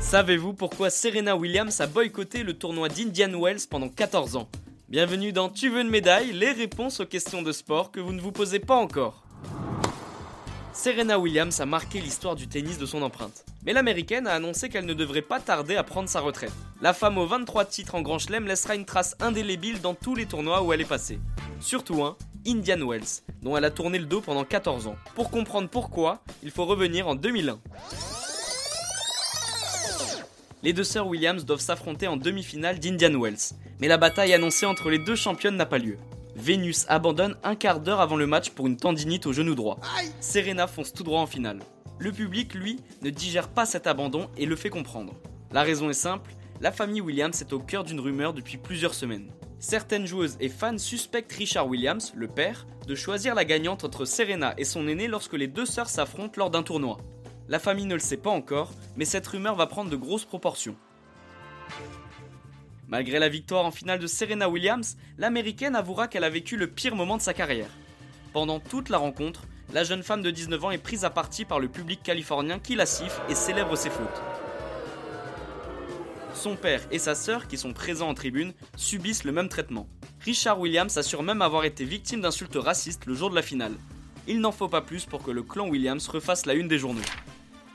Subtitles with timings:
[0.00, 4.48] Savez-vous pourquoi Serena Williams a boycotté le tournoi d'Indian Wells pendant 14 ans?
[4.88, 8.20] Bienvenue dans Tu veux une médaille Les réponses aux questions de sport que vous ne
[8.20, 9.24] vous posez pas encore.
[10.72, 13.44] Serena Williams a marqué l'histoire du tennis de son empreinte.
[13.64, 16.52] Mais l'américaine a annoncé qu'elle ne devrait pas tarder à prendre sa retraite.
[16.80, 20.26] La femme aux 23 titres en Grand Chelem laissera une trace indélébile dans tous les
[20.26, 21.18] tournois où elle est passée.
[21.58, 22.16] Surtout un,
[22.46, 24.96] Indian Wells, dont elle a tourné le dos pendant 14 ans.
[25.14, 27.58] Pour comprendre pourquoi, il faut revenir en 2001.
[30.62, 34.90] Les deux sœurs Williams doivent s'affronter en demi-finale d'Indian Wells, mais la bataille annoncée entre
[34.90, 35.96] les deux championnes n'a pas lieu.
[36.34, 39.78] Vénus abandonne un quart d'heure avant le match pour une tendinite au genou droit.
[40.20, 41.60] Serena fonce tout droit en finale.
[41.98, 45.14] Le public, lui, ne digère pas cet abandon et le fait comprendre.
[45.52, 49.30] La raison est simple, la famille Williams est au cœur d'une rumeur depuis plusieurs semaines.
[49.58, 54.54] Certaines joueuses et fans suspectent Richard Williams, le père, de choisir la gagnante entre Serena
[54.58, 56.98] et son aîné lorsque les deux sœurs s'affrontent lors d'un tournoi.
[57.48, 60.76] La famille ne le sait pas encore, mais cette rumeur va prendre de grosses proportions.
[62.88, 66.94] Malgré la victoire en finale de Serena Williams, l'américaine avouera qu'elle a vécu le pire
[66.94, 67.70] moment de sa carrière.
[68.32, 71.58] Pendant toute la rencontre, la jeune femme de 19 ans est prise à partie par
[71.58, 74.22] le public californien qui la siffle et célèbre ses fautes.
[76.36, 79.88] Son père et sa sœur, qui sont présents en tribune, subissent le même traitement.
[80.20, 83.72] Richard Williams assure même avoir été victime d'insultes racistes le jour de la finale.
[84.28, 87.00] Il n'en faut pas plus pour que le clan Williams refasse la une des journaux.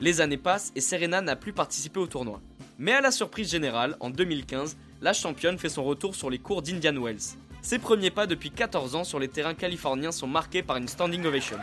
[0.00, 2.40] Les années passent et Serena n'a plus participé au tournoi.
[2.78, 6.62] Mais à la surprise générale, en 2015, la championne fait son retour sur les cours
[6.62, 7.36] d'Indian Wells.
[7.62, 11.24] Ses premiers pas depuis 14 ans sur les terrains californiens sont marqués par une standing
[11.24, 11.58] ovation.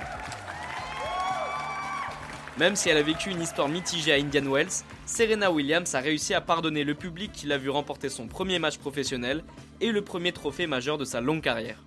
[2.58, 6.34] Même si elle a vécu une histoire mitigée à Indian Wells, Serena Williams a réussi
[6.34, 9.44] à pardonner le public qui l'a vu remporter son premier match professionnel
[9.82, 11.84] et le premier trophée majeur de sa longue carrière.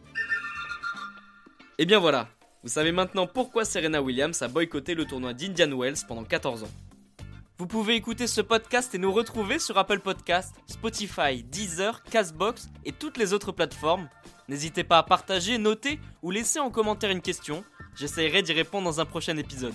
[1.79, 2.29] Et bien voilà,
[2.63, 6.71] vous savez maintenant pourquoi Serena Williams a boycotté le tournoi d'Indian Wells pendant 14 ans.
[7.57, 12.93] Vous pouvez écouter ce podcast et nous retrouver sur Apple Podcast, Spotify, Deezer, Castbox et
[12.93, 14.09] toutes les autres plateformes.
[14.49, 17.65] N'hésitez pas à partager, noter ou laisser en commentaire une question.
[17.97, 19.75] J'essaierai d'y répondre dans un prochain épisode.